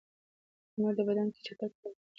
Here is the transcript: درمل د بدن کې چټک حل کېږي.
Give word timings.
درمل 0.73 0.93
د 0.97 1.01
بدن 1.07 1.27
کې 1.33 1.39
چټک 1.45 1.71
حل 1.73 1.73
کېږي. 1.95 1.99